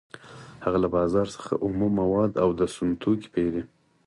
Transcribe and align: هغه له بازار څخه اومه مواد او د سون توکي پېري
هغه 0.63 0.77
له 0.83 0.89
بازار 0.95 1.27
څخه 1.35 1.53
اومه 1.63 1.87
مواد 1.99 2.31
او 2.43 2.49
د 2.59 2.61
سون 2.73 2.89
توکي 3.01 3.29
پېري 3.35 3.61